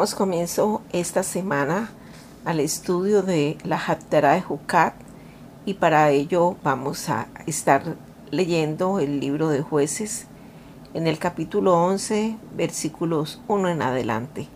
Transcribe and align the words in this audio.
Damos 0.00 0.14
comienzo 0.14 0.80
esta 0.94 1.22
semana 1.22 1.90
al 2.46 2.58
estudio 2.58 3.20
de 3.20 3.58
la 3.64 3.76
Haftarah 3.76 4.32
de 4.32 4.40
Jucat 4.40 4.94
y 5.66 5.74
para 5.74 6.08
ello 6.08 6.56
vamos 6.64 7.10
a 7.10 7.26
estar 7.46 7.82
leyendo 8.30 8.98
el 8.98 9.20
libro 9.20 9.50
de 9.50 9.60
jueces 9.60 10.26
en 10.94 11.06
el 11.06 11.18
capítulo 11.18 11.74
11 11.74 12.34
versículos 12.56 13.42
1 13.46 13.68
en 13.68 13.82
adelante. 13.82 14.48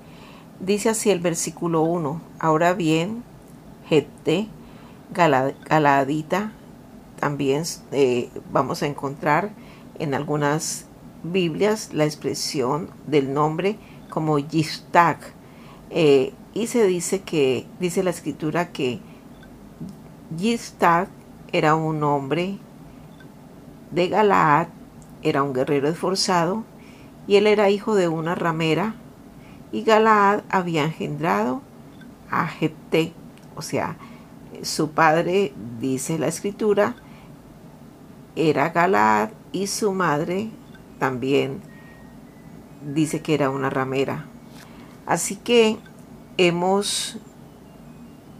Dice 0.60 0.88
así 0.88 1.10
el 1.10 1.20
versículo 1.20 1.82
1, 1.82 2.22
ahora 2.38 2.72
bien, 2.72 3.22
Gete, 3.86 4.48
Galadita, 5.12 6.52
también 7.20 7.64
eh, 7.92 8.30
vamos 8.50 8.82
a 8.82 8.86
encontrar 8.86 9.50
en 9.98 10.14
algunas 10.14 10.86
Biblias 11.22 11.90
la 11.92 12.06
expresión 12.06 12.88
del 13.06 13.34
nombre 13.34 13.76
como 14.14 14.38
Yiftag. 14.38 15.18
Eh, 15.90 16.32
y 16.54 16.68
se 16.68 16.86
dice 16.86 17.22
que, 17.22 17.66
dice 17.80 18.04
la 18.04 18.10
escritura 18.10 18.70
que 18.70 19.00
Yiftag 20.38 21.08
era 21.52 21.74
un 21.74 22.00
hombre 22.04 22.58
de 23.90 24.08
Galaad, 24.08 24.68
era 25.22 25.42
un 25.42 25.52
guerrero 25.52 25.88
esforzado, 25.88 26.62
y 27.26 27.36
él 27.36 27.48
era 27.48 27.70
hijo 27.70 27.96
de 27.96 28.06
una 28.06 28.36
ramera, 28.36 28.94
y 29.72 29.82
Galaad 29.82 30.42
había 30.48 30.84
engendrado 30.84 31.60
a 32.30 32.46
Jepté, 32.46 33.12
o 33.56 33.62
sea, 33.62 33.96
su 34.62 34.90
padre, 34.90 35.52
dice 35.80 36.20
la 36.20 36.28
escritura, 36.28 36.94
era 38.36 38.68
Galaad 38.68 39.30
y 39.50 39.66
su 39.66 39.92
madre 39.92 40.50
también 41.00 41.73
dice 42.84 43.20
que 43.20 43.34
era 43.34 43.50
una 43.50 43.70
ramera. 43.70 44.26
Así 45.06 45.36
que 45.36 45.78
hemos 46.36 47.18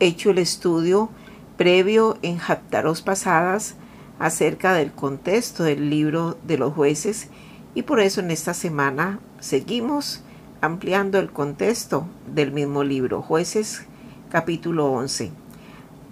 hecho 0.00 0.30
el 0.30 0.38
estudio 0.38 1.10
previo 1.56 2.18
en 2.22 2.38
Japtaros 2.38 3.02
pasadas 3.02 3.76
acerca 4.18 4.74
del 4.74 4.92
contexto 4.92 5.62
del 5.64 5.90
libro 5.90 6.36
de 6.44 6.58
los 6.58 6.72
jueces 6.72 7.28
y 7.74 7.82
por 7.82 8.00
eso 8.00 8.20
en 8.20 8.30
esta 8.30 8.54
semana 8.54 9.20
seguimos 9.40 10.22
ampliando 10.60 11.18
el 11.18 11.30
contexto 11.30 12.06
del 12.32 12.52
mismo 12.52 12.84
libro, 12.84 13.22
jueces 13.22 13.82
capítulo 14.30 14.90
11. 14.92 15.30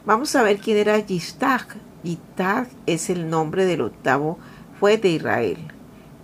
Vamos 0.05 0.35
a 0.37 0.43
ver 0.43 0.59
quién 0.59 0.77
era 0.77 0.99
Yiftag. 0.99 1.67
Yiftag 2.03 2.69
es 2.87 3.09
el 3.11 3.31
nombre 3.31 3.65
del 3.65 3.81
octavo 3.81 4.39
juez 4.81 5.01
de 5.01 5.11
Israel 5.11 5.72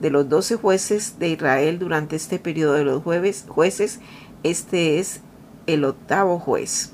de 0.00 0.10
los 0.10 0.28
doce 0.28 0.56
jueces 0.56 1.18
de 1.18 1.30
Israel 1.30 1.78
durante 1.78 2.16
este 2.16 2.38
periodo 2.38 2.74
de 2.74 2.84
los 2.84 3.02
jueves, 3.02 3.44
jueces, 3.48 4.00
este 4.42 4.98
es 4.98 5.20
el 5.66 5.84
octavo 5.84 6.38
juez. 6.38 6.92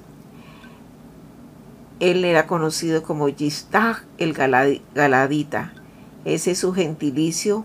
Él 2.00 2.24
era 2.24 2.46
conocido 2.46 3.02
como 3.02 3.28
Yistag 3.28 4.04
el 4.18 4.34
Galadita. 4.34 5.72
Ese 6.24 6.52
es 6.52 6.58
su 6.58 6.72
gentilicio 6.72 7.64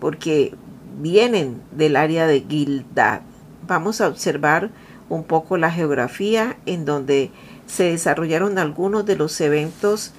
porque 0.00 0.54
vienen 1.00 1.60
del 1.72 1.96
área 1.96 2.26
de 2.26 2.44
Gildad. 2.48 3.22
Vamos 3.66 4.00
a 4.00 4.08
observar 4.08 4.70
un 5.08 5.24
poco 5.24 5.56
la 5.56 5.70
geografía 5.70 6.56
en 6.66 6.84
donde 6.84 7.30
se 7.66 7.84
desarrollaron 7.84 8.58
algunos 8.58 9.06
de 9.06 9.16
los 9.16 9.40
eventos 9.40 10.12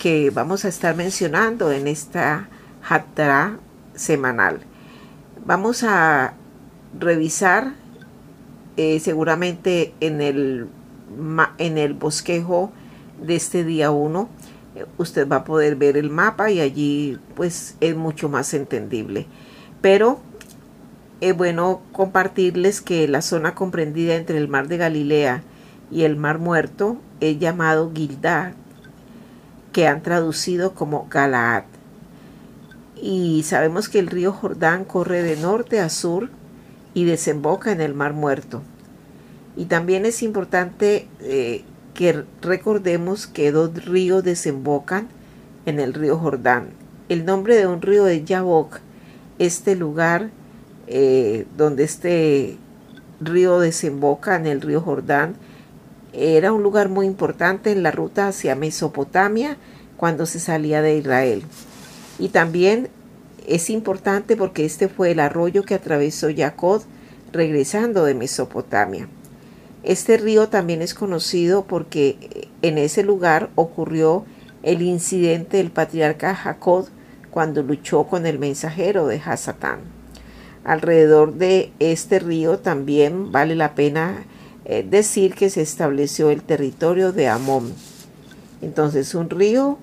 que 0.00 0.30
vamos 0.30 0.64
a 0.64 0.68
estar 0.68 0.94
mencionando 0.94 1.72
en 1.72 1.86
esta 1.86 2.48
Hatra 2.88 3.58
semanal. 3.98 4.60
Vamos 5.44 5.82
a 5.82 6.34
revisar 6.98 7.74
eh, 8.76 9.00
seguramente 9.00 9.92
en 10.00 10.20
el, 10.20 10.68
en 11.58 11.78
el 11.78 11.94
bosquejo 11.94 12.72
de 13.20 13.36
este 13.36 13.64
día 13.64 13.90
1 13.90 14.28
eh, 14.76 14.86
usted 14.98 15.28
va 15.28 15.36
a 15.36 15.44
poder 15.44 15.76
ver 15.76 15.96
el 15.96 16.10
mapa 16.10 16.50
y 16.50 16.60
allí 16.60 17.18
pues 17.34 17.76
es 17.80 17.96
mucho 17.96 18.28
más 18.28 18.54
entendible. 18.54 19.26
Pero 19.80 20.20
es 21.20 21.36
bueno 21.36 21.80
compartirles 21.92 22.80
que 22.80 23.08
la 23.08 23.22
zona 23.22 23.54
comprendida 23.54 24.14
entre 24.14 24.38
el 24.38 24.48
mar 24.48 24.68
de 24.68 24.76
Galilea 24.76 25.42
y 25.90 26.02
el 26.02 26.16
mar 26.16 26.38
muerto 26.38 26.98
es 27.20 27.38
llamado 27.38 27.90
Gildad, 27.94 28.52
que 29.72 29.88
han 29.88 30.02
traducido 30.02 30.74
como 30.74 31.08
Galaad 31.10 31.64
y 33.02 33.42
sabemos 33.44 33.88
que 33.88 33.98
el 33.98 34.08
río 34.08 34.32
Jordán 34.32 34.84
corre 34.84 35.22
de 35.22 35.36
norte 35.36 35.80
a 35.80 35.88
sur 35.88 36.30
y 36.94 37.04
desemboca 37.04 37.72
en 37.72 37.80
el 37.80 37.94
Mar 37.94 38.12
Muerto. 38.12 38.62
Y 39.56 39.66
también 39.66 40.06
es 40.06 40.22
importante 40.22 41.08
eh, 41.20 41.64
que 41.94 42.24
recordemos 42.42 43.26
que 43.26 43.50
dos 43.50 43.84
ríos 43.84 44.22
desembocan 44.22 45.08
en 45.66 45.80
el 45.80 45.94
río 45.94 46.18
Jordán. 46.18 46.70
El 47.08 47.24
nombre 47.24 47.56
de 47.56 47.66
un 47.66 47.82
río 47.82 48.06
es 48.06 48.24
Yabok, 48.24 48.80
este 49.38 49.74
lugar 49.76 50.30
eh, 50.86 51.46
donde 51.56 51.84
este 51.84 52.56
río 53.20 53.58
desemboca 53.58 54.36
en 54.36 54.46
el 54.46 54.60
río 54.60 54.80
Jordán 54.80 55.34
era 56.12 56.52
un 56.52 56.62
lugar 56.62 56.88
muy 56.88 57.06
importante 57.06 57.70
en 57.70 57.82
la 57.82 57.90
ruta 57.90 58.28
hacia 58.28 58.54
Mesopotamia 58.54 59.56
cuando 59.96 60.26
se 60.26 60.40
salía 60.40 60.82
de 60.82 60.96
Israel. 60.96 61.42
Y 62.18 62.28
también 62.28 62.88
es 63.46 63.70
importante 63.70 64.36
porque 64.36 64.64
este 64.64 64.88
fue 64.88 65.12
el 65.12 65.20
arroyo 65.20 65.64
que 65.64 65.74
atravesó 65.74 66.28
Jacob 66.34 66.82
regresando 67.32 68.04
de 68.04 68.14
Mesopotamia. 68.14 69.08
Este 69.84 70.16
río 70.16 70.48
también 70.48 70.82
es 70.82 70.94
conocido 70.94 71.64
porque 71.64 72.48
en 72.62 72.78
ese 72.78 73.02
lugar 73.02 73.50
ocurrió 73.54 74.24
el 74.62 74.82
incidente 74.82 75.58
del 75.58 75.70
patriarca 75.70 76.34
Jacob 76.34 76.88
cuando 77.30 77.62
luchó 77.62 78.04
con 78.04 78.26
el 78.26 78.38
mensajero 78.38 79.06
de 79.06 79.20
Hasatán. 79.24 79.80
Alrededor 80.64 81.34
de 81.34 81.72
este 81.78 82.18
río 82.18 82.58
también 82.58 83.30
vale 83.32 83.54
la 83.54 83.74
pena 83.74 84.24
eh, 84.64 84.84
decir 84.88 85.34
que 85.34 85.48
se 85.48 85.62
estableció 85.62 86.30
el 86.30 86.42
territorio 86.42 87.12
de 87.12 87.28
Amón. 87.28 87.72
Entonces 88.60 89.14
un 89.14 89.30
río 89.30 89.78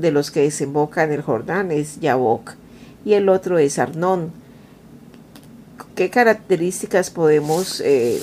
de 0.00 0.10
los 0.10 0.30
que 0.30 0.42
desemboca 0.42 1.04
en 1.04 1.12
el 1.12 1.22
Jordán 1.22 1.70
es 1.70 2.00
Yabok 2.00 2.52
y 3.04 3.14
el 3.14 3.28
otro 3.28 3.58
es 3.58 3.78
Arnón. 3.78 4.32
¿Qué 5.94 6.10
características 6.10 7.10
podemos 7.10 7.80
eh, 7.80 8.22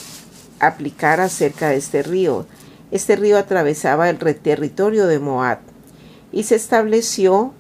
aplicar 0.59 1.19
acerca 1.19 1.69
de 1.69 1.77
este 1.77 2.03
río? 2.03 2.45
Este 2.91 3.15
río 3.15 3.37
atravesaba 3.37 4.09
el 4.09 4.17
territorio 4.17 5.07
de 5.07 5.19
Moab 5.19 5.59
y 6.31 6.43
se 6.43 6.55
estableció 6.55 7.53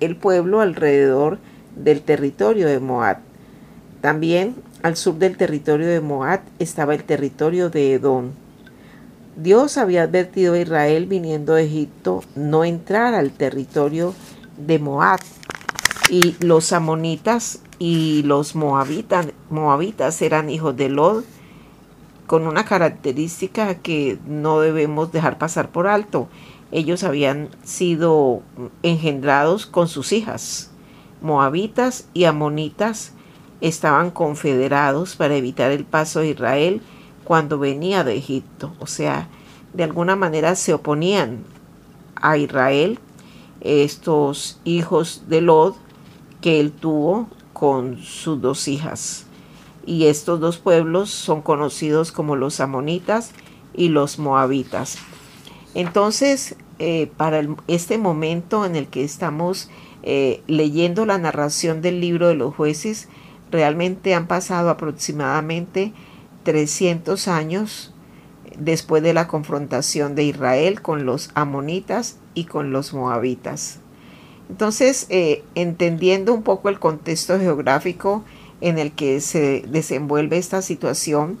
el 0.00 0.16
pueblo 0.16 0.60
alrededor 0.60 1.38
del 1.76 2.02
territorio 2.02 2.66
de 2.66 2.78
Moab. 2.78 3.18
También 4.00 4.54
al 4.82 4.96
sur 4.96 5.14
del 5.14 5.36
territorio 5.36 5.86
de 5.86 6.00
Moab 6.00 6.40
estaba 6.58 6.94
el 6.94 7.04
territorio 7.04 7.70
de 7.70 7.94
Edom. 7.94 8.32
Dios 9.36 9.78
había 9.78 10.04
advertido 10.04 10.54
a 10.54 10.60
Israel 10.60 11.06
viniendo 11.06 11.54
de 11.54 11.64
Egipto 11.64 12.22
no 12.36 12.64
entrar 12.64 13.14
al 13.14 13.32
territorio 13.32 14.14
de 14.56 14.78
Moab. 14.78 15.20
Y 16.08 16.36
los 16.40 16.72
amonitas 16.72 17.60
y 17.78 18.22
los 18.24 18.54
moabitas, 18.54 19.26
moabitas 19.50 20.22
eran 20.22 20.50
hijos 20.50 20.76
de 20.76 20.88
Lod 20.88 21.24
con 22.26 22.46
una 22.46 22.64
característica 22.64 23.74
que 23.76 24.18
no 24.26 24.60
debemos 24.60 25.10
dejar 25.10 25.38
pasar 25.38 25.70
por 25.70 25.88
alto. 25.88 26.28
Ellos 26.70 27.02
habían 27.02 27.48
sido 27.64 28.42
engendrados 28.82 29.66
con 29.66 29.88
sus 29.88 30.12
hijas. 30.12 30.70
Moabitas 31.20 32.06
y 32.14 32.24
amonitas 32.24 33.12
estaban 33.60 34.10
confederados 34.10 35.16
para 35.16 35.34
evitar 35.34 35.72
el 35.72 35.84
paso 35.84 36.20
de 36.20 36.28
Israel 36.28 36.82
cuando 37.24 37.58
venía 37.58 38.04
de 38.04 38.16
Egipto. 38.16 38.72
O 38.78 38.86
sea, 38.86 39.28
de 39.72 39.84
alguna 39.84 40.16
manera 40.16 40.54
se 40.54 40.74
oponían 40.74 41.44
a 42.16 42.36
Israel 42.36 42.98
estos 43.60 44.60
hijos 44.64 45.22
de 45.28 45.40
Lod 45.40 45.74
que 46.40 46.60
él 46.60 46.72
tuvo 46.72 47.28
con 47.52 47.98
sus 47.98 48.40
dos 48.40 48.68
hijas. 48.68 49.26
Y 49.86 50.04
estos 50.06 50.40
dos 50.40 50.58
pueblos 50.58 51.10
son 51.10 51.42
conocidos 51.42 52.12
como 52.12 52.36
los 52.36 52.60
amonitas 52.60 53.32
y 53.74 53.88
los 53.88 54.18
moabitas. 54.18 54.98
Entonces, 55.74 56.56
eh, 56.78 57.10
para 57.16 57.46
este 57.66 57.98
momento 57.98 58.64
en 58.64 58.76
el 58.76 58.86
que 58.86 59.04
estamos 59.04 59.68
eh, 60.02 60.42
leyendo 60.46 61.06
la 61.06 61.18
narración 61.18 61.82
del 61.82 62.00
libro 62.00 62.28
de 62.28 62.34
los 62.34 62.54
jueces, 62.54 63.08
realmente 63.50 64.14
han 64.14 64.26
pasado 64.26 64.70
aproximadamente 64.70 65.92
300 66.44 67.26
años 67.28 67.92
después 68.58 69.02
de 69.02 69.14
la 69.14 69.26
confrontación 69.26 70.14
de 70.14 70.24
Israel 70.24 70.80
con 70.80 71.06
los 71.06 71.30
amonitas 71.34 72.18
y 72.34 72.44
con 72.44 72.70
los 72.72 72.94
moabitas. 72.94 73.80
Entonces, 74.48 75.06
eh, 75.08 75.42
entendiendo 75.54 76.32
un 76.32 76.42
poco 76.42 76.68
el 76.68 76.78
contexto 76.78 77.38
geográfico 77.40 78.22
en 78.60 78.78
el 78.78 78.92
que 78.92 79.20
se 79.20 79.64
desenvuelve 79.68 80.38
esta 80.38 80.62
situación, 80.62 81.38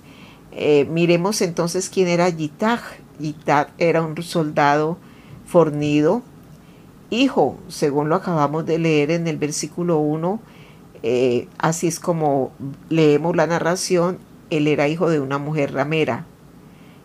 Eh, 0.56 0.86
miremos 0.88 1.42
entonces 1.42 1.90
quién 1.90 2.06
era 2.06 2.28
Yitaj. 2.28 2.80
Yitaj 3.18 3.70
era 3.76 4.02
un 4.02 4.22
soldado 4.22 4.96
fornido, 5.46 6.22
hijo, 7.10 7.58
según 7.66 8.08
lo 8.08 8.14
acabamos 8.14 8.64
de 8.64 8.78
leer 8.78 9.10
en 9.10 9.26
el 9.26 9.36
versículo 9.36 9.98
1, 9.98 10.38
eh, 11.02 11.48
así 11.58 11.88
es 11.88 11.98
como 11.98 12.52
leemos 12.88 13.34
la 13.34 13.48
narración, 13.48 14.18
él 14.56 14.68
era 14.68 14.88
hijo 14.88 15.10
de 15.10 15.20
una 15.20 15.38
mujer 15.38 15.72
ramera. 15.72 16.26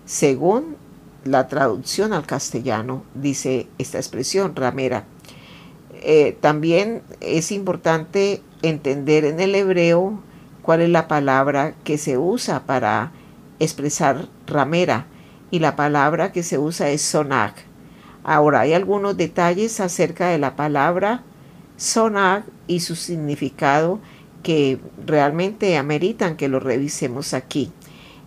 Según 0.06 0.78
la 1.24 1.48
traducción 1.48 2.14
al 2.14 2.26
castellano, 2.26 3.04
dice 3.14 3.68
esta 3.78 3.98
expresión, 3.98 4.56
ramera. 4.56 5.06
Eh, 6.02 6.38
también 6.40 7.02
es 7.20 7.52
importante 7.52 8.42
entender 8.62 9.26
en 9.26 9.40
el 9.40 9.54
hebreo 9.56 10.20
cuál 10.62 10.82
es 10.82 10.90
la 10.90 11.08
palabra 11.08 11.74
que 11.84 11.98
se 11.98 12.18
usa 12.18 12.66
para 12.66 13.12
expresar 13.60 14.28
ramera 14.48 15.08
y 15.52 15.60
la 15.60 15.76
palabra 15.76 16.32
que 16.32 16.44
se 16.44 16.58
usa 16.58 16.90
es 16.90 17.02
sonag. 17.02 17.54
Ahora 18.24 18.62
hay 18.62 18.74
algunos 18.74 19.18
detalles 19.18 19.80
acerca 19.80 20.28
de 20.28 20.38
la 20.38 20.56
palabra 20.56 21.24
sonag 21.78 22.44
y 22.68 22.82
su 22.82 22.96
significado 22.96 24.00
que 24.44 24.80
realmente 25.06 25.78
ameritan 25.78 26.38
que 26.38 26.48
lo 26.48 26.60
revisemos 26.60 27.34
aquí. 27.34 27.72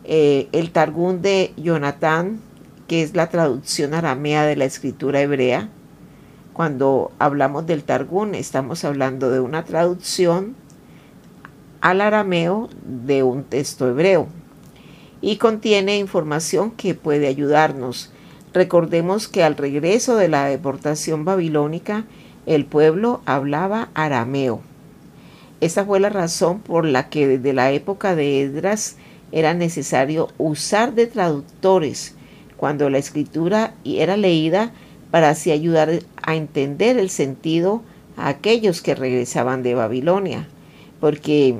Eh, 0.04 0.48
el 0.52 0.70
Targum 0.72 1.20
de 1.22 1.52
Jonathan, 1.56 2.40
que 2.88 3.02
es 3.02 3.14
la 3.14 3.28
traducción 3.28 3.94
aramea 3.94 4.44
de 4.44 4.56
la 4.56 4.64
escritura 4.64 5.20
hebrea, 5.20 5.70
cuando 6.52 7.12
hablamos 7.18 7.66
del 7.66 7.84
Targum 7.84 8.34
estamos 8.34 8.84
hablando 8.84 9.30
de 9.30 9.40
una 9.40 9.64
traducción 9.64 10.54
al 11.80 12.00
arameo 12.00 12.68
de 12.84 13.22
un 13.22 13.44
texto 13.44 13.88
hebreo 13.88 14.28
y 15.22 15.36
contiene 15.36 15.98
información 15.98 16.72
que 16.72 16.94
puede 16.94 17.28
ayudarnos. 17.28 18.12
Recordemos 18.52 19.28
que 19.28 19.42
al 19.42 19.56
regreso 19.56 20.16
de 20.16 20.28
la 20.28 20.44
deportación 20.46 21.24
babilónica, 21.24 22.04
el 22.44 22.66
pueblo 22.66 23.22
hablaba 23.24 23.88
arameo. 23.94 24.60
Esta 25.62 25.84
fue 25.84 26.00
la 26.00 26.08
razón 26.08 26.58
por 26.58 26.84
la 26.84 27.08
que 27.08 27.28
desde 27.28 27.52
la 27.52 27.70
época 27.70 28.16
de 28.16 28.40
Edras 28.42 28.96
era 29.30 29.54
necesario 29.54 30.28
usar 30.36 30.92
de 30.92 31.06
traductores 31.06 32.16
cuando 32.56 32.90
la 32.90 32.98
escritura 32.98 33.72
era 33.84 34.16
leída 34.16 34.72
para 35.12 35.30
así 35.30 35.52
ayudar 35.52 36.00
a 36.20 36.34
entender 36.34 36.98
el 36.98 37.10
sentido 37.10 37.80
a 38.16 38.26
aquellos 38.26 38.82
que 38.82 38.96
regresaban 38.96 39.62
de 39.62 39.76
Babilonia, 39.76 40.48
porque 40.98 41.54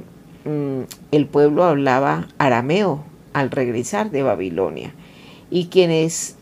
mm, 0.46 0.80
el 1.12 1.26
pueblo 1.26 1.62
hablaba 1.62 2.26
arameo, 2.38 3.04
al 3.32 3.52
regresar 3.52 4.10
de 4.10 4.24
Babilonia. 4.24 4.92
Y 5.48 5.66
quienes 5.66 6.34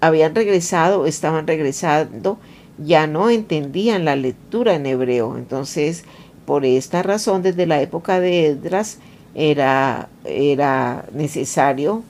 habían 0.00 0.36
regresado, 0.36 1.04
estaban 1.06 1.48
regresando, 1.48 2.38
ya 2.78 3.08
no 3.08 3.28
entendían 3.28 4.04
la 4.04 4.14
lectura 4.14 4.76
en 4.76 4.86
hebreo. 4.86 5.36
Entonces, 5.36 6.04
por 6.50 6.64
esta 6.64 7.04
razón, 7.04 7.42
desde 7.42 7.64
la 7.64 7.80
época 7.80 8.18
de 8.18 8.48
Edras, 8.48 8.98
era, 9.36 10.08
era 10.24 11.04
necesario 11.12 12.02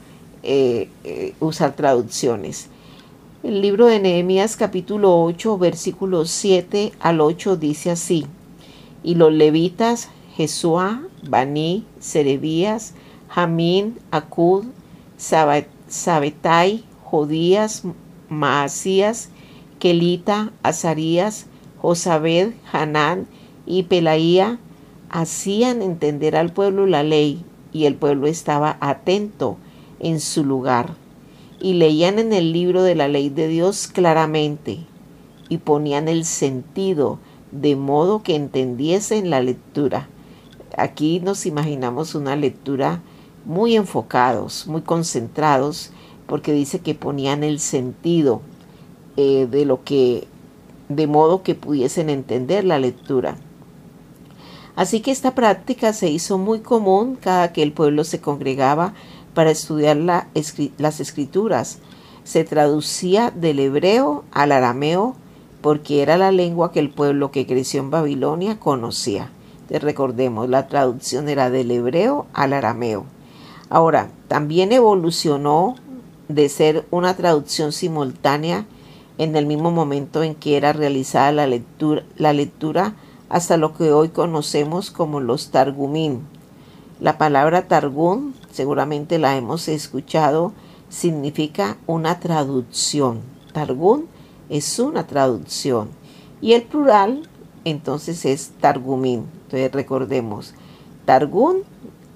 eh, 0.43 0.89
eh, 1.05 1.35
usar 1.41 1.77
traducciones. 1.77 2.69
El 3.43 3.61
libro 3.61 3.85
de 3.85 4.01
Nehemías 4.01 4.57
capítulo 4.57 5.23
8 5.25 5.59
versículos 5.59 6.31
7 6.31 6.95
al 7.01 7.21
8 7.21 7.57
dice 7.59 7.91
así, 7.91 8.25
y 9.03 9.17
los 9.17 9.31
levitas, 9.31 10.09
Jesúa, 10.35 11.03
Baní, 11.29 11.85
Serebías, 11.99 12.95
Jamín, 13.29 13.99
Acud, 14.11 14.65
Sabetai, 15.19 16.85
Jodías, 17.05 17.83
Maasías, 18.31 19.29
Kelita, 19.79 20.51
Azarías, 20.63 21.45
Josabed, 21.83 22.55
Hanán 22.73 23.27
y 23.67 23.85
Pelaía 23.85 24.59
hacían 25.11 25.83
entender 25.83 26.37
al 26.37 26.53
pueblo 26.53 26.87
la 26.87 27.03
ley 27.03 27.45
y 27.73 27.85
el 27.85 27.95
pueblo 27.95 28.27
estaba 28.27 28.77
atento 28.81 29.57
en 29.99 30.21
su 30.21 30.45
lugar 30.45 30.95
y 31.61 31.75
leían 31.75 32.19
en 32.19 32.33
el 32.33 32.53
libro 32.53 32.83
de 32.83 32.95
la 32.95 33.09
ley 33.09 33.29
de 33.29 33.49
Dios 33.49 33.87
claramente 33.87 34.81
y 35.49 35.59
ponían 35.59 36.09
el 36.09 36.25
sentido 36.25 37.19
de 37.53 37.77
modo 37.77 38.23
que 38.23 38.37
entendiesen 38.37 39.31
la 39.31 39.41
lectura. 39.41 40.09
Aquí 40.77 41.21
nos 41.21 41.47
imaginamos 41.47 42.15
una 42.15 42.37
lectura 42.37 43.03
muy 43.45 43.77
enfocados, 43.77 44.67
muy 44.67 44.83
concentrados, 44.83 45.91
porque 46.27 46.53
dice 46.53 46.79
que 46.79 46.95
ponían 46.95 47.43
el 47.43 47.59
sentido 47.59 48.41
eh, 49.17 49.49
de 49.51 49.65
lo 49.65 49.83
que, 49.83 50.29
de 50.89 51.07
modo 51.09 51.43
que 51.43 51.57
pudiesen 51.57 52.09
entender 52.09 52.65
la 52.65 52.79
lectura. 52.79 53.37
Así 54.81 55.01
que 55.01 55.11
esta 55.11 55.35
práctica 55.35 55.93
se 55.93 56.09
hizo 56.09 56.39
muy 56.39 56.61
común 56.61 57.19
cada 57.21 57.53
que 57.53 57.63
el 57.63 57.71
pueblo 57.71 58.03
se 58.03 58.23
congregaba 58.23 58.95
para 59.35 59.51
estudiar 59.51 59.99
las 59.99 61.01
escrituras. 61.01 61.81
Se 62.25 62.45
traducía 62.45 63.31
del 63.31 63.59
hebreo 63.59 64.25
al 64.33 64.53
arameo 64.53 65.17
porque 65.61 66.01
era 66.01 66.17
la 66.17 66.33
lengua 66.33 66.73
que 66.73 66.81
el 66.81 66.89
pueblo 66.89 67.31
que 67.31 67.47
creció 67.47 67.81
en 67.81 67.91
Babilonia 67.91 68.59
conocía. 68.59 69.31
Te 69.69 69.79
recordemos, 69.81 70.49
la 70.49 70.67
traducción 70.67 71.29
era 71.29 71.51
del 71.51 71.71
hebreo 71.73 72.25
al 72.33 72.55
arameo. 72.55 73.05
Ahora, 73.69 74.09
también 74.29 74.73
evolucionó 74.73 75.75
de 76.29 76.49
ser 76.49 76.87
una 76.91 77.15
traducción 77.15 77.73
simultánea 77.73 78.65
en 79.19 79.37
el 79.37 79.45
mismo 79.45 79.73
momento 79.73 80.23
en 80.23 80.35
que 80.35 80.57
era 80.57 80.73
realizada 80.73 81.33
la 81.33 81.47
lectura, 81.47 82.03
la 82.17 82.33
lectura 82.33 82.95
hasta 83.31 83.57
lo 83.57 83.73
que 83.75 83.93
hoy 83.93 84.09
conocemos 84.09 84.91
como 84.91 85.21
los 85.21 85.51
Targumín. 85.51 86.27
La 86.99 87.17
palabra 87.17 87.69
Targum, 87.69 88.35
seguramente 88.51 89.19
la 89.19 89.37
hemos 89.37 89.69
escuchado, 89.69 90.53
significa 90.89 91.79
una 91.87 92.19
traducción. 92.19 93.21
Targum 93.53 94.07
es 94.49 94.79
una 94.81 95.07
traducción. 95.07 95.91
Y 96.41 96.55
el 96.55 96.65
plural, 96.65 97.29
entonces, 97.65 98.25
es 98.25 98.51
Targumín. 98.61 99.27
Entonces, 99.45 99.71
recordemos, 99.73 100.55
Targum 101.05 101.59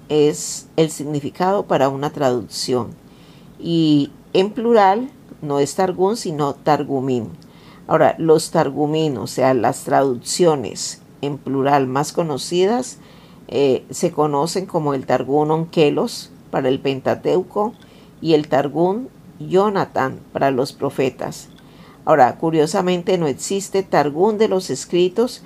es 0.09 0.67
el 0.75 0.91
significado 0.91 1.65
para 1.65 1.87
una 1.87 2.09
traducción. 2.09 2.89
Y 3.57 4.11
en 4.33 4.51
plural 4.51 5.09
no 5.41 5.59
es 5.59 5.75
targum, 5.75 6.17
sino 6.17 6.55
targumín. 6.55 7.29
Ahora, 7.87 8.15
los 8.17 8.51
targumín, 8.51 9.17
o 9.17 9.27
sea, 9.27 9.53
las 9.53 9.83
traducciones 9.83 11.01
en 11.21 11.37
plural 11.37 11.87
más 11.87 12.13
conocidas, 12.13 12.99
eh, 13.47 13.85
se 13.89 14.11
conocen 14.11 14.65
como 14.65 14.93
el 14.93 15.05
Targum 15.05 15.51
Onkelos 15.51 16.31
para 16.51 16.69
el 16.69 16.79
Pentateuco 16.79 17.73
y 18.21 18.33
el 18.33 18.47
Targum 18.47 19.07
Jonathan 19.39 20.19
para 20.31 20.51
los 20.51 20.73
profetas. 20.73 21.49
Ahora, 22.05 22.37
curiosamente 22.37 23.17
no 23.17 23.27
existe 23.27 23.83
Targum 23.83 24.37
de 24.37 24.47
los 24.47 24.69
escritos, 24.69 25.41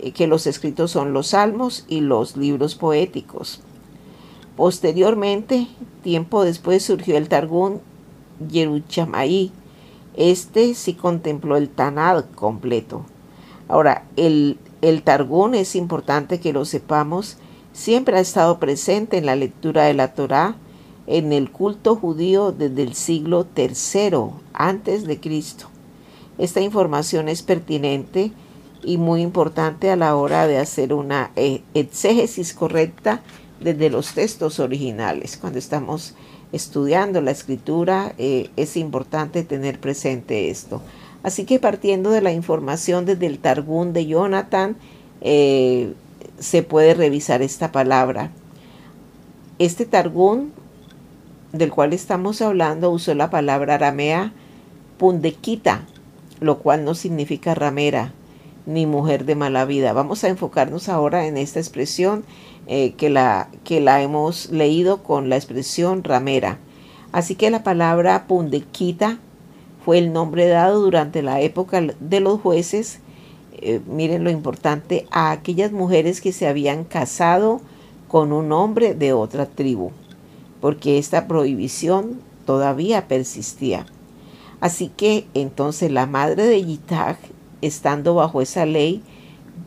eh, 0.00 0.12
que 0.12 0.26
los 0.26 0.46
escritos 0.46 0.90
son 0.90 1.12
los 1.12 1.28
salmos 1.28 1.84
y 1.88 2.00
los 2.00 2.36
libros 2.36 2.74
poéticos. 2.74 3.60
Posteriormente, 4.56 5.66
tiempo 6.02 6.44
después, 6.44 6.84
surgió 6.84 7.16
el 7.16 7.28
Targum 7.28 7.78
Yeruchamaí. 8.48 9.50
Este 10.16 10.74
sí 10.74 10.94
contempló 10.94 11.56
el 11.56 11.68
Tanad 11.68 12.24
completo. 12.36 13.04
Ahora, 13.66 14.04
el, 14.16 14.58
el 14.88 15.02
Targum 15.02 15.54
es 15.54 15.76
importante 15.76 16.40
que 16.40 16.52
lo 16.52 16.66
sepamos, 16.66 17.38
siempre 17.72 18.18
ha 18.18 18.20
estado 18.20 18.58
presente 18.58 19.16
en 19.16 19.24
la 19.24 19.34
lectura 19.34 19.84
de 19.84 19.94
la 19.94 20.12
Torá, 20.12 20.56
en 21.06 21.32
el 21.32 21.50
culto 21.50 21.96
judío 21.96 22.52
desde 22.52 22.82
el 22.82 22.94
siglo 22.94 23.46
III 23.56 24.30
antes 24.52 25.06
de 25.06 25.20
Cristo. 25.20 25.68
Esta 26.36 26.60
información 26.60 27.30
es 27.30 27.42
pertinente 27.42 28.32
y 28.82 28.98
muy 28.98 29.22
importante 29.22 29.90
a 29.90 29.96
la 29.96 30.16
hora 30.16 30.46
de 30.46 30.58
hacer 30.58 30.92
una 30.92 31.30
eh, 31.34 31.62
exégesis 31.72 32.52
correcta 32.52 33.22
desde 33.60 33.88
los 33.88 34.12
textos 34.12 34.60
originales. 34.60 35.38
Cuando 35.38 35.58
estamos 35.58 36.14
estudiando 36.52 37.22
la 37.22 37.30
escritura 37.30 38.14
eh, 38.18 38.50
es 38.56 38.76
importante 38.76 39.44
tener 39.44 39.80
presente 39.80 40.50
esto. 40.50 40.82
Así 41.24 41.44
que 41.44 41.58
partiendo 41.58 42.10
de 42.10 42.20
la 42.20 42.32
información 42.32 43.06
desde 43.06 43.26
el 43.26 43.38
Targum 43.40 43.92
de 43.92 44.06
Jonathan, 44.06 44.76
eh, 45.22 45.94
se 46.38 46.62
puede 46.62 46.94
revisar 46.94 47.42
esta 47.42 47.72
palabra. 47.72 48.30
Este 49.58 49.86
Targum 49.86 50.50
del 51.52 51.70
cual 51.70 51.92
estamos 51.92 52.42
hablando 52.42 52.90
usó 52.90 53.14
la 53.14 53.30
palabra 53.30 53.74
aramea 53.74 54.32
pundequita, 54.98 55.86
lo 56.40 56.58
cual 56.58 56.84
no 56.84 56.94
significa 56.94 57.54
ramera, 57.54 58.12
ni 58.66 58.86
mujer 58.86 59.24
de 59.24 59.34
mala 59.34 59.64
vida. 59.64 59.92
Vamos 59.92 60.24
a 60.24 60.28
enfocarnos 60.28 60.88
ahora 60.88 61.26
en 61.26 61.38
esta 61.38 61.58
expresión 61.58 62.24
eh, 62.66 62.92
que, 62.94 63.08
la, 63.08 63.48
que 63.64 63.80
la 63.80 64.02
hemos 64.02 64.50
leído 64.50 65.02
con 65.02 65.30
la 65.30 65.36
expresión 65.36 66.04
ramera. 66.04 66.58
Así 67.12 67.34
que 67.34 67.50
la 67.50 67.62
palabra 67.62 68.26
pundequita 68.26 69.20
fue 69.84 69.98
el 69.98 70.12
nombre 70.12 70.48
dado 70.48 70.80
durante 70.80 71.22
la 71.22 71.40
época 71.40 71.82
de 72.00 72.20
los 72.20 72.40
jueces, 72.40 73.00
eh, 73.52 73.80
miren 73.86 74.24
lo 74.24 74.30
importante, 74.30 75.06
a 75.10 75.30
aquellas 75.30 75.72
mujeres 75.72 76.20
que 76.20 76.32
se 76.32 76.46
habían 76.46 76.84
casado 76.84 77.60
con 78.08 78.32
un 78.32 78.52
hombre 78.52 78.94
de 78.94 79.12
otra 79.12 79.46
tribu, 79.46 79.90
porque 80.60 80.98
esta 80.98 81.26
prohibición 81.26 82.20
todavía 82.46 83.08
persistía. 83.08 83.86
Así 84.60 84.88
que 84.88 85.26
entonces 85.34 85.90
la 85.90 86.06
madre 86.06 86.46
de 86.46 86.64
Yitzhak, 86.64 87.18
estando 87.60 88.14
bajo 88.14 88.40
esa 88.40 88.64
ley, 88.64 89.02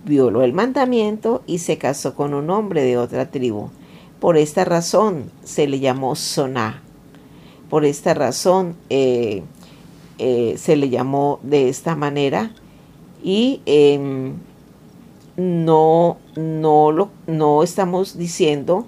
violó 0.06 0.42
el 0.42 0.54
mandamiento 0.54 1.44
y 1.46 1.60
se 1.60 1.78
casó 1.78 2.16
con 2.16 2.34
un 2.34 2.50
hombre 2.50 2.84
de 2.84 2.98
otra 2.98 3.30
tribu. 3.30 3.70
Por 4.20 4.38
esta 4.38 4.66
razón 4.66 5.32
se 5.44 5.68
le 5.68 5.80
llamó 5.80 6.16
Soná. 6.16 6.82
Por 7.70 7.86
esta 7.86 8.14
razón 8.14 8.76
eh, 8.90 9.44
eh, 10.20 10.56
se 10.58 10.76
le 10.76 10.90
llamó 10.90 11.40
de 11.44 11.70
esta 11.70 11.96
manera 11.96 12.52
y 13.24 13.62
em, 13.66 14.34
no, 15.36 16.18
no, 16.36 16.92
lo, 16.92 17.10
no 17.28 17.64
estamos 17.64 18.18
diciendo 18.18 18.86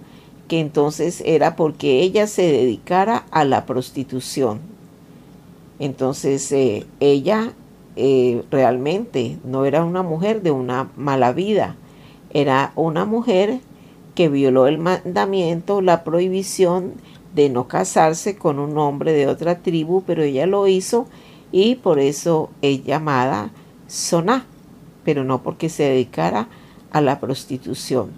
que 0.47 0.59
entonces 0.59 1.21
era 1.25 1.55
porque 1.55 2.01
ella 2.01 2.25
se 2.27 2.41
dedicara 2.41 3.25
a 3.31 3.45
la 3.45 3.65
prostitución. 3.65 4.59
Entonces 5.77 6.51
eh, 6.51 6.85
ella 6.99 7.53
eh, 7.95 8.43
realmente 8.49 9.37
no 9.43 9.65
era 9.65 9.83
una 9.83 10.03
mujer 10.03 10.41
de 10.41 10.51
una 10.51 10.89
mala 10.97 11.31
vida, 11.31 11.75
era 12.31 12.73
una 12.75 13.05
mujer 13.05 13.59
que 14.15 14.27
violó 14.27 14.67
el 14.67 14.79
mandamiento, 14.79 15.81
la 15.81 16.03
prohibición 16.03 16.93
de 17.33 17.49
no 17.49 17.67
casarse 17.67 18.37
con 18.37 18.59
un 18.59 18.77
hombre 18.77 19.13
de 19.13 19.27
otra 19.27 19.59
tribu, 19.59 20.03
pero 20.05 20.23
ella 20.23 20.45
lo 20.45 20.67
hizo 20.67 21.07
y 21.51 21.75
por 21.75 21.99
eso 21.99 22.49
es 22.61 22.83
llamada 22.83 23.51
Soná, 23.87 24.45
pero 25.03 25.23
no 25.23 25.41
porque 25.41 25.69
se 25.69 25.83
dedicara 25.83 26.47
a 26.91 27.01
la 27.01 27.19
prostitución. 27.19 28.11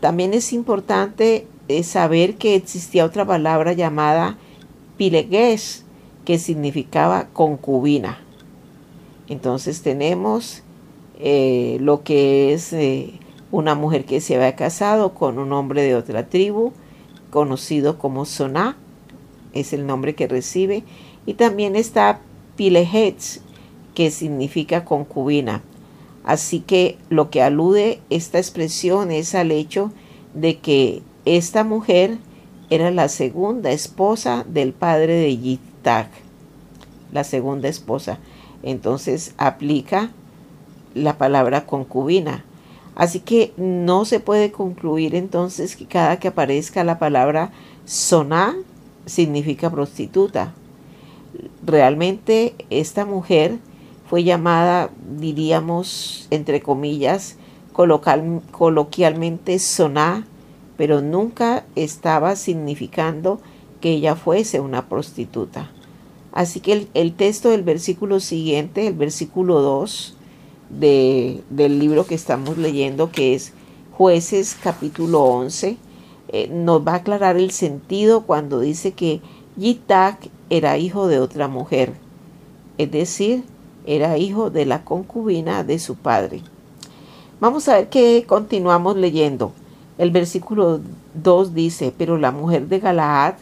También 0.00 0.34
es 0.34 0.52
importante 0.52 1.46
eh, 1.68 1.82
saber 1.82 2.36
que 2.36 2.54
existía 2.54 3.04
otra 3.04 3.24
palabra 3.24 3.72
llamada 3.72 4.36
pilegues, 4.96 5.84
que 6.24 6.38
significaba 6.38 7.28
concubina. 7.32 8.18
Entonces 9.28 9.82
tenemos 9.82 10.62
eh, 11.18 11.78
lo 11.80 12.02
que 12.02 12.52
es 12.52 12.72
eh, 12.72 13.14
una 13.50 13.74
mujer 13.74 14.04
que 14.04 14.20
se 14.20 14.36
había 14.36 14.56
casado 14.56 15.14
con 15.14 15.38
un 15.38 15.52
hombre 15.52 15.82
de 15.82 15.94
otra 15.94 16.28
tribu, 16.28 16.72
conocido 17.36 17.98
como 17.98 18.24
Soná, 18.24 18.78
es 19.52 19.74
el 19.74 19.86
nombre 19.86 20.14
que 20.14 20.26
recibe, 20.26 20.84
y 21.26 21.34
también 21.34 21.76
está 21.76 22.20
Pilehetz, 22.56 23.40
que 23.94 24.10
significa 24.10 24.86
concubina. 24.86 25.60
Así 26.24 26.60
que 26.60 26.96
lo 27.10 27.28
que 27.28 27.42
alude 27.42 28.00
esta 28.08 28.38
expresión 28.38 29.10
es 29.10 29.34
al 29.34 29.50
hecho 29.50 29.92
de 30.32 30.60
que 30.60 31.02
esta 31.26 31.62
mujer 31.62 32.16
era 32.70 32.90
la 32.90 33.08
segunda 33.08 33.70
esposa 33.70 34.46
del 34.48 34.72
padre 34.72 35.12
de 35.16 35.36
Yitzhak, 35.36 36.08
la 37.12 37.22
segunda 37.22 37.68
esposa. 37.68 38.18
Entonces 38.62 39.34
aplica 39.36 40.10
la 40.94 41.18
palabra 41.18 41.66
concubina. 41.66 42.46
Así 42.96 43.20
que 43.20 43.52
no 43.58 44.04
se 44.06 44.18
puede 44.20 44.50
concluir 44.50 45.14
entonces 45.14 45.76
que 45.76 45.86
cada 45.86 46.18
que 46.18 46.28
aparezca 46.28 46.82
la 46.82 46.98
palabra 46.98 47.52
soná 47.84 48.56
significa 49.04 49.70
prostituta. 49.70 50.54
Realmente 51.64 52.54
esta 52.70 53.04
mujer 53.04 53.58
fue 54.08 54.24
llamada, 54.24 54.90
diríamos, 55.18 56.26
entre 56.30 56.62
comillas, 56.62 57.36
coloquialmente 57.72 59.58
soná, 59.58 60.26
pero 60.78 61.02
nunca 61.02 61.66
estaba 61.74 62.34
significando 62.34 63.40
que 63.80 63.90
ella 63.90 64.16
fuese 64.16 64.60
una 64.60 64.88
prostituta. 64.88 65.70
Así 66.32 66.60
que 66.60 66.86
el, 66.94 67.14
texto 67.14 67.50
del 67.50 67.62
versículo 67.62 68.20
siguiente, 68.20 68.86
el 68.86 68.94
versículo 68.94 69.60
2, 69.60 70.15
del 70.70 71.78
libro 71.78 72.06
que 72.06 72.14
estamos 72.14 72.58
leyendo, 72.58 73.10
que 73.10 73.34
es 73.34 73.52
Jueces 73.92 74.56
capítulo 74.62 75.22
11, 75.22 75.76
eh, 76.28 76.48
nos 76.48 76.86
va 76.86 76.92
a 76.92 76.96
aclarar 76.96 77.36
el 77.36 77.50
sentido 77.50 78.22
cuando 78.22 78.60
dice 78.60 78.92
que 78.92 79.20
Yitak 79.56 80.28
era 80.50 80.76
hijo 80.76 81.06
de 81.08 81.20
otra 81.20 81.48
mujer, 81.48 81.94
es 82.78 82.90
decir, 82.90 83.44
era 83.86 84.18
hijo 84.18 84.50
de 84.50 84.66
la 84.66 84.84
concubina 84.84 85.64
de 85.64 85.78
su 85.78 85.94
padre. 85.94 86.42
Vamos 87.40 87.68
a 87.68 87.76
ver 87.76 87.88
que 87.88 88.24
continuamos 88.26 88.96
leyendo. 88.96 89.52
El 89.98 90.10
versículo 90.10 90.80
2 91.14 91.54
dice, 91.54 91.92
pero 91.96 92.18
la 92.18 92.32
mujer 92.32 92.68
de 92.68 92.80
Galaad 92.80 93.34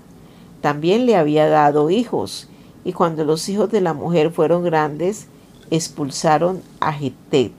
también 0.60 1.06
le 1.06 1.16
había 1.16 1.48
dado 1.48 1.90
hijos, 1.90 2.48
y 2.84 2.92
cuando 2.92 3.24
los 3.24 3.48
hijos 3.48 3.70
de 3.70 3.80
la 3.80 3.94
mujer 3.94 4.30
fueron 4.30 4.62
grandes, 4.62 5.26
expulsaron 5.70 6.62
a 6.80 6.92
Gitet, 6.92 7.52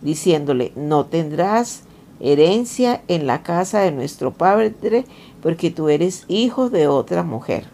diciéndole, 0.00 0.72
no 0.76 1.06
tendrás 1.06 1.82
herencia 2.20 3.02
en 3.08 3.26
la 3.26 3.42
casa 3.42 3.80
de 3.80 3.92
nuestro 3.92 4.32
padre, 4.32 5.04
porque 5.42 5.70
tú 5.70 5.88
eres 5.88 6.24
hijo 6.28 6.70
de 6.70 6.86
otra 6.86 7.22
mujer. 7.22 7.66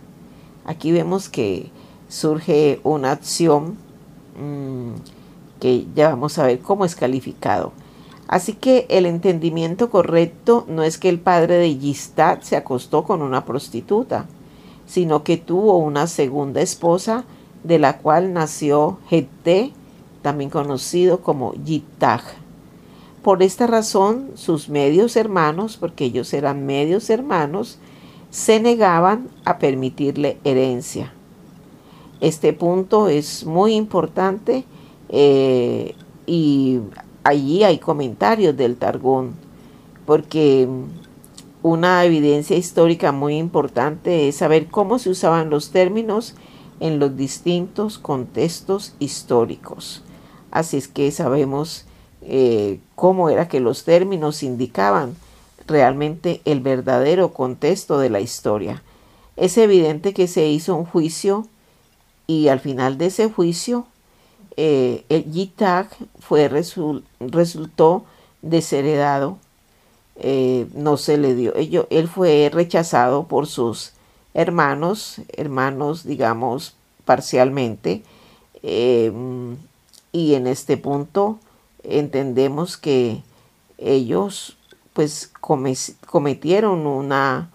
Aquí 0.64 0.92
vemos 0.92 1.28
que 1.28 1.70
surge 2.08 2.80
una 2.82 3.12
acción 3.12 3.76
mm, 4.40 4.92
que 5.60 5.86
ya 5.94 6.10
vamos 6.10 6.38
a 6.38 6.46
ver 6.46 6.60
cómo 6.60 6.84
es 6.84 6.94
calificado. 6.94 7.72
Así 8.26 8.52
que 8.52 8.86
el 8.90 9.06
entendimiento 9.06 9.90
correcto 9.90 10.66
no 10.68 10.82
es 10.82 10.98
que 10.98 11.08
el 11.08 11.18
padre 11.18 11.56
de 11.56 11.78
Yistad 11.78 12.40
se 12.42 12.56
acostó 12.56 13.04
con 13.04 13.22
una 13.22 13.44
prostituta, 13.44 14.26
sino 14.86 15.24
que 15.24 15.38
tuvo 15.38 15.78
una 15.78 16.06
segunda 16.06 16.60
esposa 16.60 17.24
de 17.64 17.78
la 17.78 17.98
cual 17.98 18.32
nació 18.32 18.98
Gete, 19.08 19.72
también 20.22 20.50
conocido 20.50 21.20
como 21.20 21.54
Yittag. 21.54 22.22
Por 23.22 23.42
esta 23.42 23.66
razón, 23.66 24.30
sus 24.34 24.68
medios 24.68 25.16
hermanos, 25.16 25.76
porque 25.76 26.06
ellos 26.06 26.32
eran 26.32 26.66
medios 26.66 27.10
hermanos, 27.10 27.78
se 28.30 28.60
negaban 28.60 29.28
a 29.44 29.58
permitirle 29.58 30.38
herencia. 30.44 31.12
Este 32.20 32.52
punto 32.52 33.08
es 33.08 33.44
muy 33.44 33.74
importante 33.74 34.64
eh, 35.08 35.94
y 36.26 36.80
allí 37.24 37.64
hay 37.64 37.78
comentarios 37.78 38.56
del 38.56 38.76
Targón, 38.76 39.34
porque 40.04 40.68
una 41.62 42.04
evidencia 42.04 42.56
histórica 42.56 43.12
muy 43.12 43.36
importante 43.36 44.28
es 44.28 44.36
saber 44.36 44.68
cómo 44.68 44.98
se 44.98 45.10
usaban 45.10 45.50
los 45.50 45.70
términos 45.70 46.34
en 46.80 46.98
los 46.98 47.16
distintos 47.16 47.98
contextos 47.98 48.94
históricos. 48.98 50.02
Así 50.50 50.76
es 50.76 50.88
que 50.88 51.10
sabemos 51.10 51.84
eh, 52.22 52.80
cómo 52.94 53.30
era 53.30 53.48
que 53.48 53.60
los 53.60 53.84
términos 53.84 54.42
indicaban 54.42 55.16
realmente 55.66 56.40
el 56.44 56.60
verdadero 56.60 57.32
contexto 57.32 57.98
de 57.98 58.10
la 58.10 58.20
historia. 58.20 58.82
Es 59.36 59.56
evidente 59.58 60.14
que 60.14 60.26
se 60.26 60.48
hizo 60.48 60.74
un 60.74 60.84
juicio 60.84 61.46
y 62.26 62.48
al 62.48 62.60
final 62.60 62.98
de 62.98 63.06
ese 63.06 63.30
juicio 63.30 63.86
eh, 64.56 65.04
el 65.08 65.30
Yitzhak 65.30 65.96
fue 66.18 66.48
resultó 66.48 68.04
desheredado, 68.42 69.38
eh, 70.16 70.66
no 70.74 70.96
se 70.96 71.16
le 71.16 71.34
dio, 71.36 71.54
él 71.54 72.08
fue 72.08 72.50
rechazado 72.52 73.28
por 73.28 73.46
sus 73.46 73.92
hermanos, 74.34 75.20
hermanos 75.36 76.04
digamos 76.04 76.74
parcialmente, 77.04 78.02
eh, 78.62 79.12
y 80.12 80.34
en 80.34 80.46
este 80.46 80.76
punto 80.76 81.38
entendemos 81.82 82.76
que 82.76 83.22
ellos 83.78 84.56
pues 84.92 85.30
cometieron 86.06 86.86
una, 86.86 87.50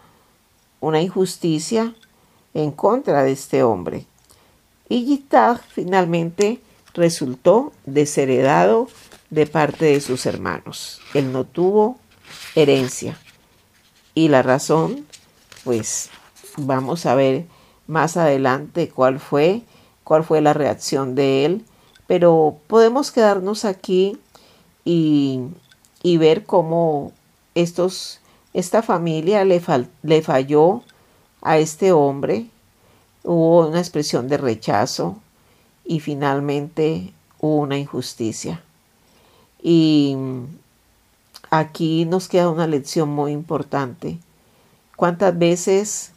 una 0.80 1.02
injusticia 1.02 1.94
en 2.54 2.72
contra 2.72 3.24
de 3.24 3.34
este 3.34 3.64
hombre. 3.64 4.06
Y 4.88 5.06
Yitzhak 5.06 5.62
finalmente 5.68 6.62
resultó 6.94 7.74
desheredado 7.86 8.88
de 9.30 9.48
parte 9.48 9.86
de 9.86 10.00
sus 10.00 10.26
hermanos. 10.26 11.02
Él 11.14 11.34
no 11.34 11.44
tuvo 11.44 11.98
herencia. 12.56 13.20
Y 14.14 14.28
la 14.28 14.44
razón, 14.44 15.06
pues 15.64 16.10
vamos 16.58 17.06
a 17.06 17.16
ver 17.16 17.46
más 17.88 18.18
adelante 18.18 18.90
cuál 18.90 19.20
fue, 19.20 19.62
cuál 20.04 20.24
fue 20.24 20.42
la 20.42 20.54
reacción 20.54 21.16
de 21.16 21.46
él, 21.46 21.66
Pero 22.08 22.58
podemos 22.68 23.12
quedarnos 23.12 23.64
aquí 23.66 24.18
y, 24.84 25.42
y 26.04 26.18
ver 26.18 26.46
cómo 26.46 27.14
estos, 27.56 28.20
esta 28.54 28.82
familia 28.82 29.46
le, 29.46 29.62
le 30.04 30.22
falló 30.22 30.84
a 31.42 31.58
este 31.58 31.92
hombre, 31.92 32.48
hubo 33.24 33.68
una 33.68 33.80
expresión 33.80 34.28
de 34.28 34.38
rechazo 34.38 35.18
y 35.86 36.02
finalmente 36.02 37.14
hubo 37.40 37.58
una 37.58 37.78
injusticia. 37.78 38.62
Y 39.62 40.18
aquí 41.50 42.06
nos 42.06 42.28
queda 42.28 42.50
una 42.50 42.68
lección 42.68 43.10
muy 43.10 43.32
importante. 43.32 44.18
¿Cuántas 44.96 45.38
veces 45.38 46.12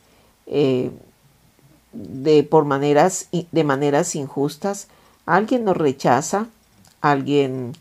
eh, 0.46 0.90
de, 1.92 2.42
por 2.42 2.64
maneras, 2.64 3.28
de 3.52 3.64
maneras 3.64 4.14
injustas 4.14 4.88
alguien 5.26 5.64
nos 5.64 5.76
rechaza, 5.76 6.46
alguien 7.00 7.72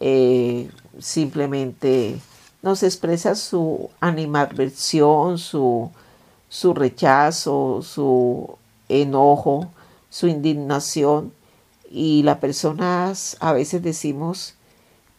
eh, 0.00 0.70
simplemente 0.98 2.18
nos 2.62 2.82
expresa 2.82 3.34
su 3.34 3.90
animadversión, 4.00 5.38
su, 5.38 5.90
su 6.48 6.72
rechazo, 6.72 7.82
su 7.82 8.56
enojo, 8.88 9.68
su 10.08 10.28
indignación 10.28 11.32
y 11.90 12.22
las 12.22 12.38
personas 12.38 13.36
a 13.40 13.52
veces 13.52 13.82
decimos, 13.82 14.54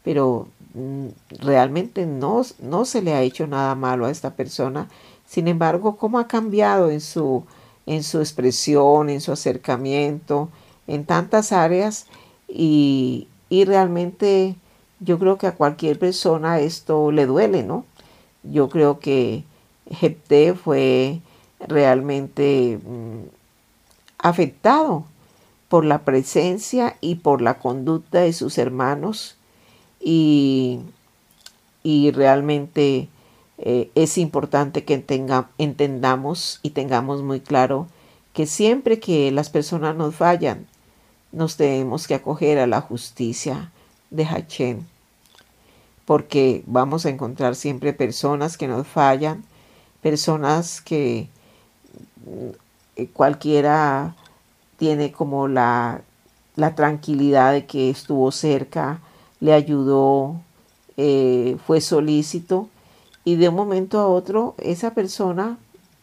pero 0.04 0.48
mm, 0.74 1.08
realmente 1.40 2.08
no, 2.08 2.42
no 2.60 2.86
se 2.86 3.02
le 3.04 3.14
ha 3.14 3.22
hecho 3.22 3.46
nada 3.46 3.76
malo 3.76 4.08
a 4.08 4.12
esta 4.12 4.32
persona. 4.32 4.90
Sin 5.27 5.48
embargo, 5.48 5.98
¿cómo 5.98 6.20
ha 6.20 6.27
cambiado 6.27 6.91
en 6.91 7.01
su, 7.01 7.44
en 7.86 8.03
su 8.03 8.20
expresión, 8.20 9.10
en 9.10 9.22
su 9.22 9.32
acercamiento, 9.32 10.50
en 10.88 11.05
tantas 11.05 11.51
áreas? 11.51 12.05
Y, 12.48 13.27
y 13.50 13.65
realmente 13.65 14.55
yo 15.00 15.20
creo 15.20 15.38
que 15.38 15.48
a 15.48 15.55
cualquier 15.55 16.00
persona 16.00 16.60
esto 16.60 17.12
le 17.12 17.25
duele, 17.25 17.63
¿no? 17.63 17.86
Yo 18.44 18.70
creo 18.70 19.00
que 19.00 19.44
Jepté 19.89 20.53
fue 20.53 21.20
realmente 21.60 22.79
mm, 22.84 23.27
afectado 24.17 25.05
por 25.70 25.86
la 25.86 26.00
presencia 26.00 26.96
y 27.01 27.15
por 27.15 27.41
la 27.41 27.60
conducta 27.60 28.22
de 28.22 28.34
sus 28.34 28.58
hermanos 28.58 29.36
y, 30.00 30.79
y 31.84 32.12
realmente 32.12 33.10
eh, 33.58 33.90
es 33.96 34.18
importante 34.18 34.84
que 34.84 34.94
entendamos 35.58 36.60
y 36.62 36.72
tengamos 36.72 37.22
muy 37.22 37.40
claro 37.40 37.88
que 38.34 38.46
siempre 38.48 39.00
que 39.00 39.32
las 39.32 39.50
personas 39.50 39.96
nos 39.96 40.16
fallan, 40.16 40.68
nos 41.32 41.56
tenemos 41.56 42.06
que 42.08 42.16
acoger 42.16 42.60
a 42.60 42.68
la 42.68 42.82
justicia 42.82 43.72
de 44.10 44.26
Hachén, 44.26 44.86
porque 46.06 46.64
vamos 46.66 47.06
a 47.06 47.10
encontrar 47.10 47.56
siempre 47.56 47.94
personas 47.94 48.58
que 48.58 48.68
nos 48.68 48.86
fallan, 48.86 49.46
personas 50.02 50.82
que 50.82 51.30
eh, 52.98 53.08
cualquiera 53.14 54.16
tiene 54.78 55.14
como 55.14 55.48
la, 55.48 56.02
la, 56.58 56.76
tranquilidad 56.76 57.54
de 57.54 57.66
que 57.66 57.90
estuvo 57.90 58.32
cerca, 58.34 59.00
le 59.40 59.54
ayudó, 59.54 60.42
eh, 60.98 61.58
fue 61.66 61.80
solícito 61.80 62.70
y 63.25 63.36
de 63.36 63.50
un 63.50 63.55
momento 63.55 64.00
a 64.00 64.08
otro 64.08 64.55
esa 64.60 64.94
persona 64.94 65.58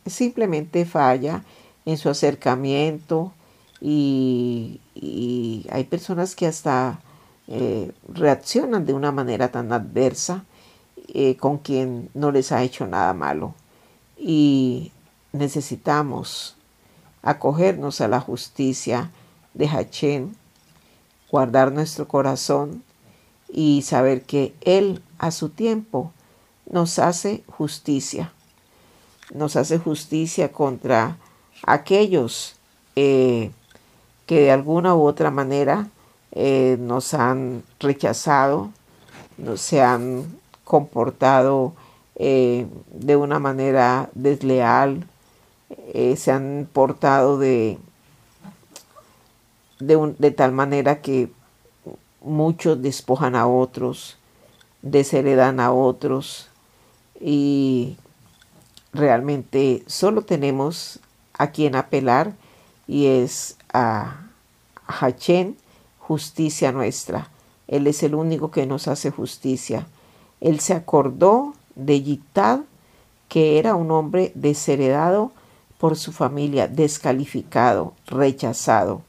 simplemente 0.05 0.85
falla 0.85 1.45
en 1.87 1.97
su 1.97 2.11
acercamiento 2.11 3.33
y, 3.81 4.81
hay 5.71 5.85
personas 5.85 6.37
que 6.37 6.47
hasta 6.47 7.01
eh, 7.49 7.91
reaccionan 8.09 8.85
de 8.85 8.93
una 8.93 9.11
manera 9.11 9.51
tan 9.51 9.73
adversa 9.73 10.45
con 11.41 11.59
quien 11.59 12.09
no 12.15 12.31
les 12.31 12.53
ha 12.53 12.63
hecho 12.63 12.87
nada 12.87 13.13
malo. 13.13 13.55
Y 14.17 14.93
necesitamos 15.33 16.57
acogernos 17.23 18.01
a 18.01 18.09
la 18.09 18.21
justicia 18.21 19.11
de 19.55 19.69
Hachén, 19.69 20.37
guardar 21.31 21.73
nuestro 21.73 22.09
corazón 22.09 22.83
y 23.53 23.83
saber 23.83 24.23
que 24.23 24.55
Él 24.61 25.03
a 25.19 25.31
su 25.31 25.49
tiempo 25.49 26.13
nos 26.67 26.99
hace 26.99 27.43
justicia. 27.49 28.33
Nos 29.33 29.57
hace 29.57 29.79
justicia 29.79 30.53
contra 30.53 31.17
aquellos 31.67 32.57
eh, 32.97 33.51
que 34.27 34.41
de 34.41 34.51
alguna 34.51 34.95
u 34.95 35.03
otra 35.03 35.31
manera 35.31 35.89
eh, 36.33 36.77
nos 36.79 37.15
han 37.15 37.63
rechazado, 37.81 38.71
no 39.39 39.57
se 39.57 39.83
han 39.83 40.25
comportado 40.65 41.73
eh, 42.17 42.67
de 42.91 43.17
una 43.17 43.39
manera 43.39 44.11
desleal, 44.15 45.07
se 46.17 46.31
han 46.31 46.69
portado 46.71 47.39
de, 47.39 47.79
de, 49.81 50.15
de 50.19 50.31
tal 50.31 50.53
manera 50.53 51.01
que 51.01 51.33
muchos 52.21 52.81
despojan 52.83 53.35
a 53.35 53.47
otros, 53.47 54.19
desheredan 54.83 55.61
a 55.61 55.73
otros 55.73 56.51
y 57.23 57.97
realmente 58.93 59.85
solo 59.87 60.23
tenemos 60.23 60.99
a 61.39 61.53
quien 61.53 61.77
apelar 61.77 62.35
y 62.89 63.07
es 63.07 63.57
a 63.73 64.27
Hachén, 64.87 65.57
justicia 65.99 66.73
nuestra. 66.73 67.29
Él 67.69 67.87
es 67.87 68.03
el 68.03 68.15
único 68.15 68.51
que 68.51 68.67
nos 68.67 68.89
hace 68.89 69.11
justicia. 69.11 69.87
Él 70.41 70.59
se 70.61 70.75
acordó 70.75 71.55
de 71.77 72.03
Yitad, 72.03 72.61
que 73.29 73.59
era 73.59 73.77
un 73.77 73.93
hombre 73.93 74.33
desheredado 74.35 75.33
por 75.79 75.97
su 75.97 76.13
familia, 76.13 76.69
descalificado, 76.69 77.95
rechazado. 78.07 79.03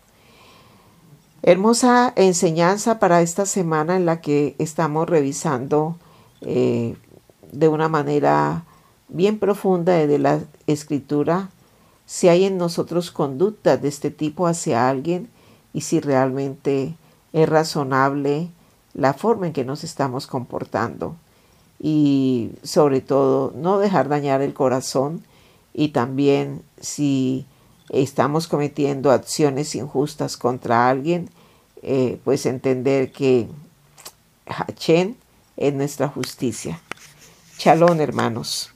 Hermosa 1.41 2.13
enseñanza 2.15 2.99
para 2.99 3.21
esta 3.21 3.45
semana 3.45 3.97
en 3.97 4.05
la 4.05 4.21
que 4.21 4.55
estamos 4.59 5.09
revisando 5.09 5.97
eh, 6.41 6.95
de 7.53 7.67
una 7.67 7.87
manera 7.87 8.65
bien 9.07 9.39
profunda 9.39 9.93
de 9.93 10.19
la 10.19 10.39
escritura 10.67 11.49
si 12.05 12.27
hay 12.27 12.45
en 12.45 12.57
nosotros 12.57 13.11
conductas 13.11 13.81
de 13.81 13.87
este 13.87 14.11
tipo 14.11 14.47
hacia 14.47 14.89
alguien 14.89 15.29
y 15.73 15.81
si 15.81 15.99
realmente 15.99 16.95
es 17.31 17.49
razonable 17.49 18.49
la 18.93 19.13
forma 19.13 19.47
en 19.47 19.53
que 19.53 19.65
nos 19.65 19.83
estamos 19.83 20.27
comportando 20.27 21.15
y 21.79 22.51
sobre 22.63 23.01
todo 23.01 23.53
no 23.55 23.79
dejar 23.79 24.09
dañar 24.09 24.41
el 24.41 24.53
corazón 24.53 25.23
y 25.73 25.89
también 25.89 26.61
si 26.79 27.45
estamos 27.89 28.47
cometiendo 28.47 29.11
acciones 29.11 29.75
injustas 29.75 30.37
contra 30.37 30.89
alguien, 30.89 31.29
eh, 31.81 32.19
pues 32.23 32.45
entender 32.45 33.11
que 33.11 33.47
Hachén 34.45 35.17
es 35.57 35.73
nuestra 35.73 36.07
justicia. 36.07 36.79
Chalón, 37.57 38.01
hermanos. 38.01 38.72